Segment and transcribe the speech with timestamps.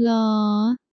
[0.00, 0.80] 了。